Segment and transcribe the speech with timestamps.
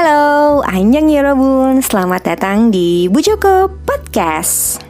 [0.00, 4.80] Halo, Anjang Yorobun, selamat datang di Bu Joko Podcast.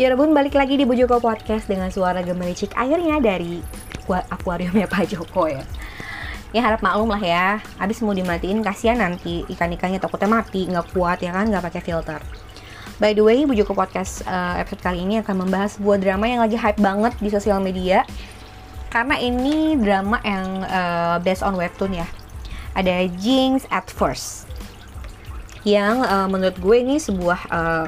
[0.00, 3.60] Yorobun balik lagi di Bu Joko Podcast dengan suara gemericik airnya dari
[4.08, 5.60] akuariumnya Pak Joko ya.
[6.56, 11.20] Ya harap maklum lah ya, habis mau dimatiin kasihan nanti ikan-ikannya takutnya mati, nggak kuat
[11.20, 12.24] ya kan, nggak pakai filter.
[13.00, 16.60] By the way, Bujuko Podcast uh, episode kali ini akan membahas sebuah drama yang lagi
[16.60, 18.04] hype banget di sosial media.
[18.92, 22.04] Karena ini drama yang uh, based on webtoon ya.
[22.76, 24.44] Ada Jinx at First.
[25.64, 27.86] Yang uh, menurut gue ini sebuah uh,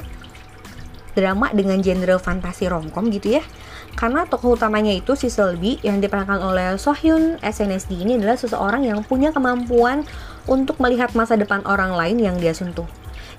[1.13, 3.45] drama dengan genre fantasi romcom gitu ya.
[3.93, 9.05] Karena tokoh utamanya itu si Selby yang diperankan oleh Sohyun SNSD ini adalah seseorang yang
[9.05, 10.09] punya kemampuan
[10.49, 12.89] untuk melihat masa depan orang lain yang dia sentuh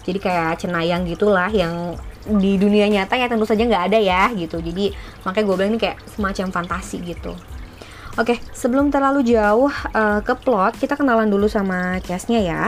[0.04, 4.60] jadi kayak cenayang gitulah yang di dunia nyata ya tentu saja nggak ada ya gitu.
[4.60, 4.92] Jadi
[5.24, 7.32] makanya gue bilang ini kayak semacam fantasi gitu.
[8.14, 12.62] Oke sebelum terlalu jauh uh, ke plot kita kenalan dulu sama case-nya ya.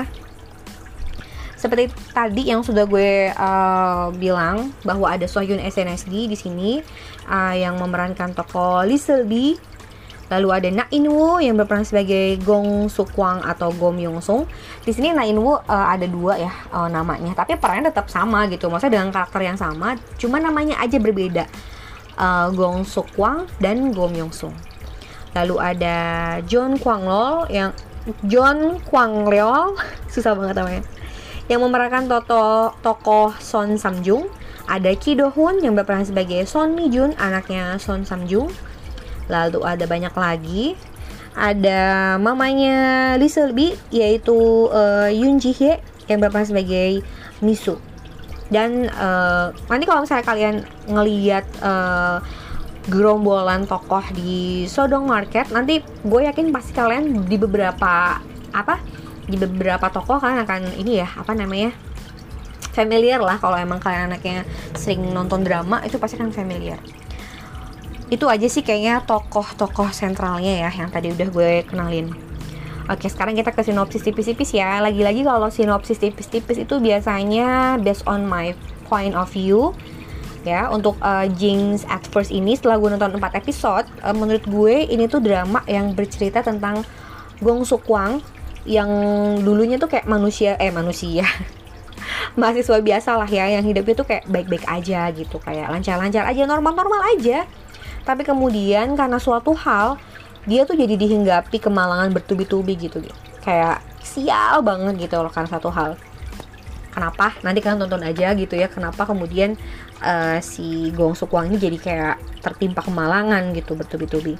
[1.56, 6.70] Seperti tadi yang sudah gue uh, bilang bahwa ada Sohyun SNSD di sini
[7.28, 9.56] uh, yang memerankan tokoh Lee Selby
[10.26, 14.42] Lalu ada Na Inwoo yang berperan sebagai Gong Sukwang atau Gom Yong Sung.
[14.82, 18.66] Di sini Na Inwoo uh, ada dua ya uh, namanya, tapi perannya tetap sama gitu.
[18.66, 21.46] Maksudnya dengan karakter yang sama, cuma namanya aja berbeda.
[22.18, 24.56] Uh, Gong Sukwang dan Gom Yong Sung.
[25.36, 25.96] Lalu ada
[26.48, 27.70] John Kwang Lol yang
[28.26, 29.78] John Kwang Leol
[30.12, 30.82] susah banget namanya.
[31.46, 34.26] Yang memerankan toto, tokoh Son Samjung.
[34.66, 38.50] Ada Ki Do Hoon yang berperan sebagai Son Mi Jun, anaknya Son Samjung
[39.26, 40.64] lalu ada banyak lagi.
[41.36, 47.04] Ada mamanya Lee Selby yaitu uh, Yoon Ji Hye yang berperan sebagai
[47.44, 47.76] Misu.
[48.48, 50.56] Dan uh, nanti kalau misalnya kalian
[50.88, 52.22] ngeliat uh,
[52.86, 58.22] gerombolan tokoh di Sodong Market nanti gue yakin pasti kalian di beberapa
[58.54, 58.78] apa
[59.26, 61.74] di beberapa tokoh kan akan ini ya apa namanya
[62.70, 64.46] familiar lah kalau emang kalian anaknya
[64.78, 66.78] sering nonton drama itu pasti kan familiar
[68.06, 72.14] itu aja sih kayaknya tokoh-tokoh sentralnya ya yang tadi udah gue kenalin
[72.86, 74.78] Oke, sekarang kita ke sinopsis tipis-tipis ya.
[74.78, 78.54] Lagi-lagi kalau sinopsis tipis-tipis itu biasanya based on my
[78.86, 79.74] point of view.
[80.46, 84.86] Ya, untuk uh, Jinx at First ini setelah gue nonton 4 episode, uh, menurut gue
[84.86, 86.86] ini tuh drama yang bercerita tentang
[87.42, 88.22] Gong Sukwang
[88.66, 88.90] yang
[89.42, 91.22] dulunya tuh kayak manusia eh manusia
[92.40, 97.00] mahasiswa biasa lah ya yang hidupnya tuh kayak baik-baik aja gitu kayak lancar-lancar aja normal-normal
[97.14, 97.46] aja
[98.06, 99.98] tapi kemudian karena suatu hal
[100.46, 105.70] dia tuh jadi dihinggapi kemalangan bertubi-tubi gitu gitu kayak sial banget gitu loh karena satu
[105.70, 105.98] hal.
[106.90, 107.36] Kenapa?
[107.44, 109.54] Nanti kalian tonton aja gitu ya kenapa kemudian
[110.00, 114.34] uh, si Gong Sukwang ini jadi kayak tertimpa kemalangan gitu bertubi-tubi.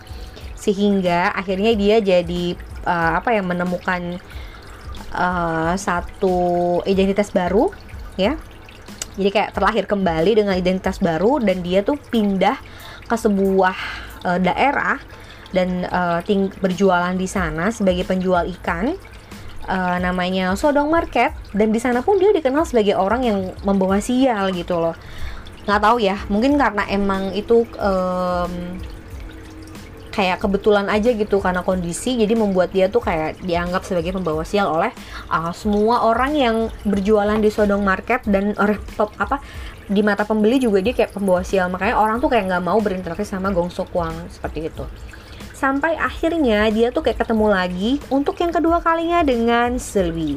[0.56, 2.56] Sehingga akhirnya dia jadi
[2.88, 4.16] uh, apa ya menemukan
[5.12, 7.70] uh, satu identitas baru
[8.16, 8.40] ya.
[9.20, 12.56] Jadi kayak terlahir kembali dengan identitas baru dan dia tuh pindah
[13.06, 13.76] ke sebuah
[14.26, 14.98] uh, daerah
[15.54, 18.98] dan uh, ting berjualan di sana sebagai penjual ikan
[19.70, 21.32] uh, namanya Sodong Market.
[21.54, 24.96] Dan di sana pun dia dikenal sebagai orang yang membawa sial gitu loh.
[25.66, 28.78] Nggak tahu ya mungkin karena emang itu um,
[30.16, 34.72] kayak kebetulan aja gitu karena kondisi jadi membuat dia tuh kayak dianggap sebagai pembawa sial
[34.72, 34.88] oleh
[35.28, 36.56] uh, semua orang yang
[36.88, 38.80] berjualan di Sodong Market dan oleh
[39.20, 39.44] apa
[39.86, 41.70] di mata pembeli juga dia kayak pembawa sial.
[41.70, 44.84] Makanya orang tuh kayak nggak mau berinteraksi sama Gong Kwang seperti itu.
[45.56, 50.36] Sampai akhirnya dia tuh kayak ketemu lagi untuk yang kedua kalinya dengan Selby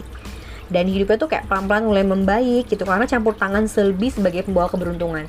[0.70, 5.26] dan hidupnya tuh kayak pelan-pelan mulai membaik gitu karena campur tangan Selby sebagai pembawa keberuntungan.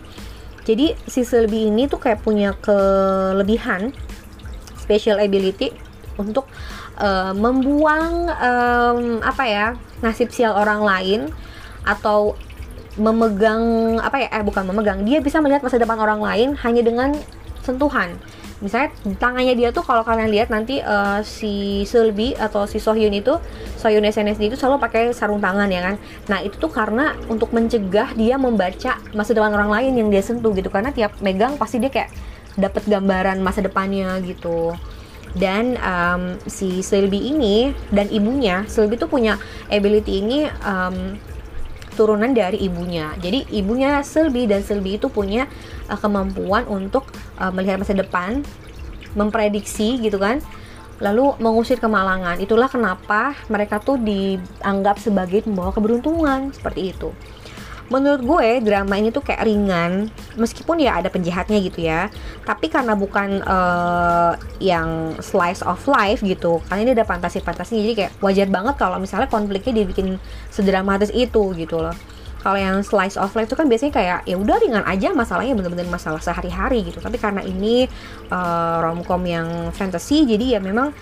[0.68, 3.96] Jadi si Selby ini tuh kayak punya kelebihan
[4.76, 5.72] special ability
[6.20, 6.44] untuk
[7.00, 9.66] uh, membuang um, apa ya
[10.04, 11.20] nasib sial orang lain
[11.88, 12.36] atau
[13.00, 17.16] memegang apa ya eh bukan memegang dia bisa melihat masa depan orang lain hanya dengan
[17.64, 18.20] sentuhan.
[18.60, 23.40] Misalnya tangannya dia tuh kalau kalian lihat nanti uh, si Selby atau si Sohyun itu
[23.80, 25.96] Sohyun SNSD itu selalu pakai sarung tangan ya kan?
[26.28, 30.52] Nah itu tuh karena untuk mencegah dia membaca masa depan orang lain yang dia sentuh
[30.52, 30.68] gitu.
[30.68, 32.12] Karena tiap megang pasti dia kayak
[32.60, 34.76] dapat gambaran masa depannya gitu.
[35.32, 39.40] Dan um, si Selby ini dan ibunya Selby tuh punya
[39.72, 41.16] ability ini um,
[41.94, 43.14] turunan dari ibunya.
[43.18, 45.46] Jadi ibunya Selby dan Selby itu punya
[45.90, 48.42] uh, kemampuan untuk uh, melihat masa depan,
[49.14, 50.42] memprediksi gitu kan.
[51.00, 52.36] Lalu mengusir kemalangan.
[52.38, 57.08] Itulah kenapa mereka tuh dianggap sebagai pembawa keberuntungan seperti itu.
[57.90, 60.08] Menurut gue drama ini tuh kayak ringan
[60.38, 62.06] meskipun ya ada penjahatnya gitu ya.
[62.46, 68.12] Tapi karena bukan uh, yang slice of life gitu karena ini ada fantasi-fantasinya jadi kayak
[68.22, 70.22] wajar banget kalau misalnya konfliknya dibikin
[70.54, 71.92] sedramatis itu gitu loh.
[72.40, 75.90] Kalau yang slice of life itu kan biasanya kayak ya udah ringan aja masalahnya bener-bener
[75.90, 77.02] masalah sehari-hari gitu.
[77.02, 77.84] Tapi karena ini
[78.32, 80.94] uh, romcom yang fantasy jadi ya memang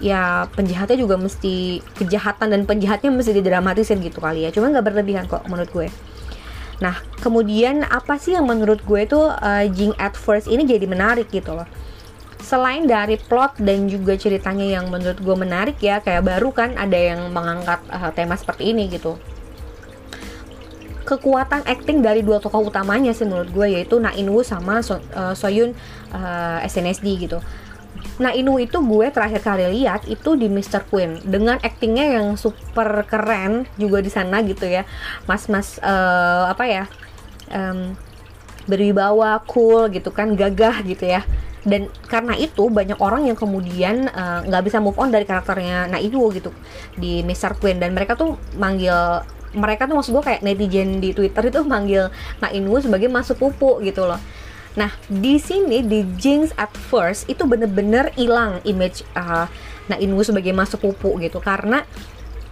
[0.00, 4.54] ya penjahatnya juga mesti kejahatan dan penjahatnya mesti didramatisin gitu kali ya.
[4.54, 5.88] Cuma nggak berlebihan kok menurut gue
[6.80, 11.28] nah kemudian apa sih yang menurut gue tuh uh, Jing at first ini jadi menarik
[11.28, 11.68] gitu loh.
[12.40, 16.96] Selain dari plot dan juga ceritanya yang menurut gue menarik ya kayak baru kan ada
[16.96, 19.20] yang mengangkat uh, tema seperti ini gitu.
[21.04, 25.36] Kekuatan acting dari dua tokoh utamanya sih menurut gue yaitu Na In sama so, uh,
[25.36, 25.76] Soyun
[26.16, 27.44] uh, SNSD gitu
[28.20, 30.84] Nah Inu itu gue terakhir kali lihat itu di Mr.
[30.92, 34.84] Queen dengan aktingnya yang super keren juga di sana gitu ya,
[35.24, 36.84] mas-mas uh, apa ya
[37.48, 37.96] um,
[38.68, 41.24] berwibawa, cool gitu kan, gagah gitu ya.
[41.64, 45.92] Dan karena itu banyak orang yang kemudian eh, nggak uh, bisa move on dari karakternya
[45.92, 46.56] Naidu gitu
[46.96, 47.60] di Mr.
[47.60, 49.20] Queen dan mereka tuh manggil
[49.52, 52.08] mereka tuh maksud gue kayak netizen di Twitter itu manggil
[52.40, 54.16] Nainu sebagai masuk pupu gitu loh
[54.78, 59.50] Nah, di sini di Jinx at first itu bener-bener hilang image uh,
[59.90, 61.42] Nah sebagai masuk pupu gitu.
[61.42, 61.82] Karena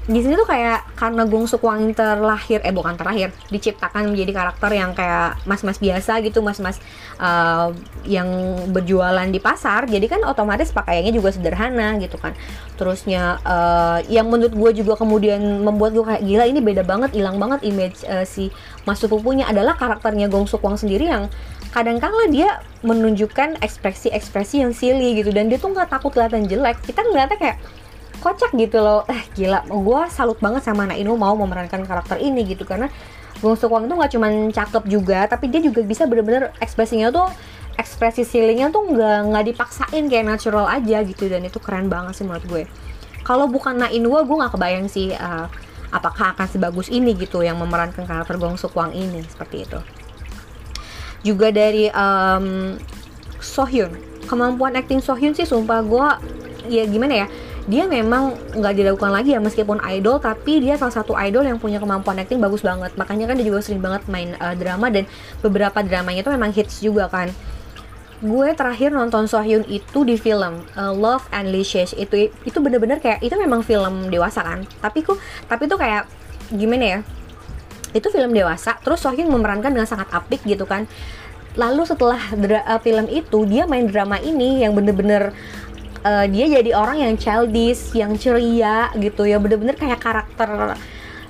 [0.08, 4.96] di sini tuh kayak karena Gong Sukwang terlahir eh bukan terlahir diciptakan menjadi karakter yang
[4.96, 6.80] kayak mas-mas biasa gitu mas-mas
[7.20, 7.76] uh,
[8.08, 8.26] yang
[8.72, 9.84] berjualan di pasar.
[9.84, 12.32] Jadi kan otomatis pakaiannya juga sederhana gitu kan.
[12.80, 17.36] Terusnya uh, yang menurut gue juga kemudian membuat gue kayak gila ini beda banget hilang
[17.36, 18.48] banget image uh, si
[18.88, 19.44] mas pupunya.
[19.44, 21.28] Adalah karakternya Gong Sukwang sendiri yang
[21.70, 26.80] kadang-kala dia menunjukkan ekspresi-ekspresi yang silly gitu dan dia tuh nggak takut kelihatan jelek.
[26.84, 27.58] Kita ngeliatnya kayak
[28.24, 29.04] kocak gitu loh.
[29.10, 32.88] Eh gila gue salut banget sama anak ini mau memerankan karakter ini gitu karena
[33.38, 37.30] Gong Sukwang itu nggak cuman cakep juga tapi dia juga bisa bener-bener ekspresinya tuh
[37.78, 42.26] ekspresi silingnya tuh nggak nggak dipaksain kayak natural aja gitu dan itu keren banget sih
[42.26, 42.64] menurut gue.
[43.22, 45.46] Kalau bukan Na Inwa gue nggak kebayang sih uh,
[45.94, 49.78] apakah akan sebagus ini gitu yang memerankan karakter Gong Sukwang ini seperti itu
[51.26, 52.76] juga dari um,
[53.38, 53.94] Sohyun.
[54.28, 56.08] Kemampuan acting Sohyun sih sumpah gue
[56.68, 57.26] ya gimana ya
[57.68, 61.76] dia memang nggak dilakukan lagi ya meskipun idol tapi dia salah satu idol yang punya
[61.76, 62.96] kemampuan acting bagus banget.
[62.96, 65.04] Makanya kan dia juga sering banget main uh, drama dan
[65.44, 67.28] beberapa dramanya itu memang hits juga kan.
[68.24, 73.20] Gue terakhir nonton Sohyun itu di film uh, Love and Licious itu itu bener-bener kayak
[73.20, 74.64] itu memang film dewasa kan.
[74.80, 76.08] Tapi kok tapi tuh kayak
[76.48, 76.98] gimana ya
[77.96, 80.84] itu film dewasa terus Sohyun memerankan dengan sangat apik gitu kan
[81.58, 85.34] lalu setelah uh, film itu dia main drama ini yang bener-bener
[86.04, 90.78] uh, dia jadi orang yang childish, yang ceria gitu ya, bener-bener kayak karakter.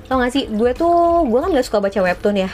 [0.09, 2.51] Tau gak sih, gue tuh gue kan gak suka baca webtoon ya.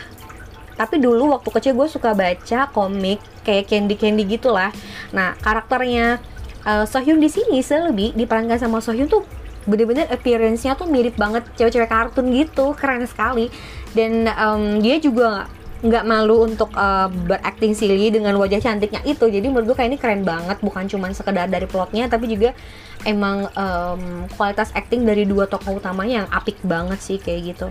[0.75, 4.75] Tapi dulu waktu kecil gue suka baca komik kayak Candy Candy gitulah.
[5.15, 6.19] Nah karakternya
[6.67, 9.23] uh, Sohyun di sini selebih diperankan sama Sohyun tuh
[9.65, 13.49] bener-bener appearance-nya tuh mirip banget cewek-cewek kartun gitu, keren sekali.
[13.97, 15.49] Dan um, dia juga
[15.85, 19.29] nggak malu untuk uh, berakting silly dengan wajah cantiknya itu.
[19.29, 22.57] Jadi menurut gue kayak ini keren banget bukan cuma sekedar dari plotnya tapi juga
[23.05, 27.69] emang um, kualitas acting dari dua tokoh utamanya yang apik banget sih kayak gitu.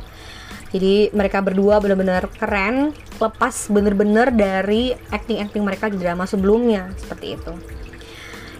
[0.74, 7.54] Jadi mereka berdua benar-benar keren lepas bener-bener dari acting-acting mereka di drama sebelumnya seperti itu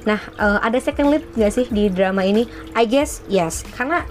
[0.04, 2.44] Nah, uh, ada second lead gak sih di drama ini?
[2.76, 4.04] I guess yes, karena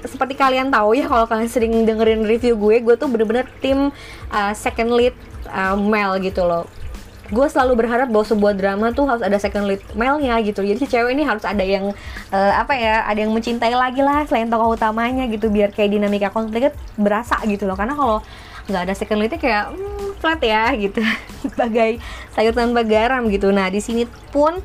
[0.00, 3.92] seperti kalian tahu ya kalau kalian sering dengerin review gue gue tuh bener-bener tim
[4.32, 5.12] uh, second lead
[5.50, 6.64] uh, male gitu loh.
[7.30, 10.66] Gue selalu berharap bahwa sebuah drama tuh harus ada second lead male-nya gitu.
[10.66, 11.94] Jadi si cewek ini harus ada yang
[12.34, 16.34] uh, apa ya ada yang mencintai lagi lah selain tokoh utamanya gitu biar kayak dinamika
[16.34, 17.78] konfliknya berasa gitu loh.
[17.78, 18.18] Karena kalau
[18.66, 21.00] nggak ada second leadnya kayak hmm, flat ya gitu.
[21.54, 22.02] Sebagai
[22.34, 23.54] sayur tanpa garam gitu.
[23.54, 24.58] Nah di sini pun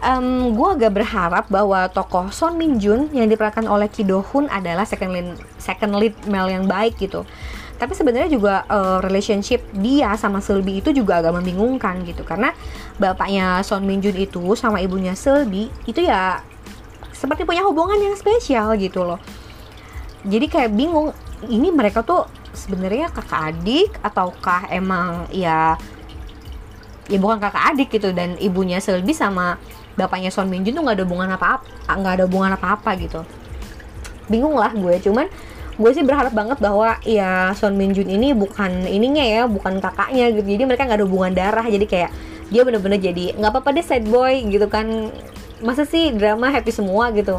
[0.00, 4.48] um, gue agak berharap bahwa tokoh Son Min Jun yang diperankan oleh Ki Do Hoon
[4.48, 5.28] adalah second lead
[5.60, 7.24] second lead male yang baik gitu.
[7.80, 12.52] Tapi sebenarnya juga uh, relationship dia sama Selby itu juga agak membingungkan gitu karena
[13.00, 16.44] bapaknya Son Min Jun itu sama ibunya Selby itu ya
[17.16, 19.20] seperti punya hubungan yang spesial gitu loh.
[20.28, 21.16] Jadi kayak bingung
[21.48, 25.80] ini mereka tuh sebenarnya kakak adik ataukah emang ya
[27.08, 29.56] ya bukan kakak adik gitu dan ibunya Selby sama
[30.00, 33.20] bapaknya Son Min Jun tuh nggak ada hubungan apa-apa nggak ada hubungan apa-apa gitu.
[34.32, 35.28] Bingung lah gue cuman
[35.80, 40.32] gue sih berharap banget bahwa ya Son Min Jun ini bukan ininya ya bukan kakaknya
[40.32, 40.48] gitu.
[40.56, 42.10] Jadi mereka nggak ada hubungan darah jadi kayak
[42.48, 45.12] dia bener-bener jadi nggak apa-apa deh sad boy gitu kan.
[45.60, 47.36] Masa sih drama happy semua gitu?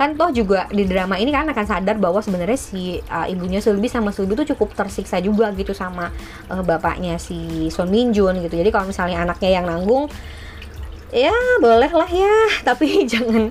[0.00, 3.84] Kan toh juga di drama ini kan akan sadar bahwa sebenarnya si uh, ibunya Sulbi
[3.84, 6.08] sama Sulbi tuh cukup tersiksa juga gitu sama
[6.48, 8.56] uh, bapaknya si Son Min Jun gitu.
[8.56, 10.08] Jadi kalau misalnya anaknya yang nanggung
[11.10, 12.34] ya boleh lah ya.
[12.68, 13.50] Tapi jangan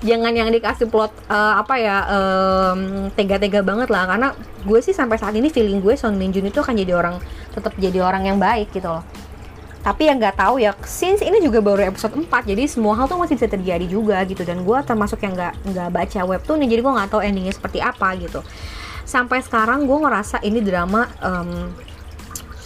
[0.00, 4.06] jangan yang dikasih plot uh, apa ya um, tega-tega banget lah.
[4.06, 4.28] Karena
[4.64, 7.18] gue sih sampai saat ini feeling gue Son Min Jun itu akan jadi orang
[7.52, 9.04] tetap jadi orang yang baik gitu loh.
[9.80, 13.16] Tapi yang nggak tahu ya since ini juga baru episode 4 jadi semua hal tuh
[13.16, 14.44] masih bisa terjadi juga gitu.
[14.44, 18.12] Dan gue termasuk yang nggak nggak baca webtoon jadi gue nggak tahu endingnya seperti apa
[18.20, 18.44] gitu.
[19.08, 21.72] Sampai sekarang gue ngerasa ini drama um,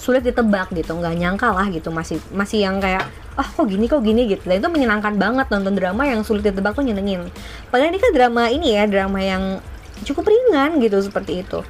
[0.04, 3.08] sulit ditebak gitu nggak nyangka lah gitu masih masih yang kayak
[3.40, 4.44] ah kok gini kok gini gitu.
[4.44, 7.32] Dan itu menyenangkan banget nonton drama yang sulit ditebak tuh nyenengin.
[7.72, 9.64] Padahal ini kan drama ini ya drama yang
[10.04, 11.64] cukup ringan gitu seperti itu.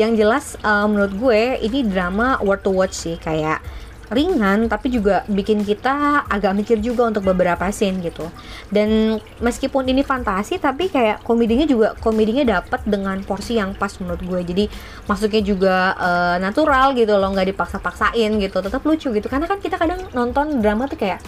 [0.00, 3.60] Yang jelas uh, menurut gue ini drama worth to watch sih kayak
[4.14, 8.30] ringan tapi juga bikin kita agak mikir juga untuk beberapa scene gitu.
[8.70, 14.22] Dan meskipun ini fantasi tapi kayak komedinya juga komedinya dapat dengan porsi yang pas menurut
[14.22, 14.40] gue.
[14.46, 14.64] Jadi
[15.10, 18.56] masuknya juga uh, natural gitu loh nggak dipaksa-paksain gitu.
[18.62, 21.18] Tetap lucu gitu karena kan kita kadang nonton drama tuh kayak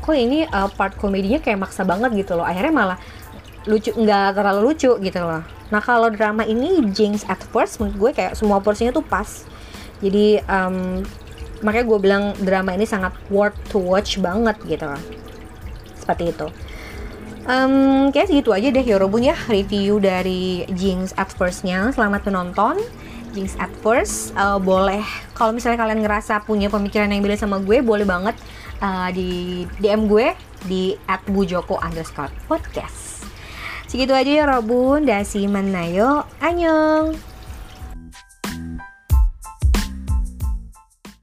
[0.00, 2.44] kok ini uh, part komedinya kayak maksa banget gitu loh.
[2.44, 2.98] Akhirnya malah
[3.68, 5.44] lucu nggak terlalu lucu gitu loh.
[5.70, 9.44] Nah kalau drama ini Jinx at first menurut gue kayak semua porsinya tuh pas.
[10.00, 11.04] Jadi um,
[11.60, 14.88] makanya gue bilang drama ini sangat worth to watch banget gitu.
[15.96, 16.48] Seperti itu.
[17.48, 21.88] Um, kayak segitu aja deh Yorobun ya review dari Jinx at First-nya.
[21.96, 22.76] Selamat menonton
[23.32, 24.36] Jinx at First.
[24.36, 25.02] Uh, boleh
[25.32, 28.36] kalau misalnya kalian ngerasa punya pemikiran yang beda sama gue boleh banget
[28.84, 30.36] uh, di DM gue
[30.68, 33.24] di at bujoko underscore podcast.
[33.90, 36.28] Segitu aja ya Robun dasi menayo.
[36.38, 37.29] Anyong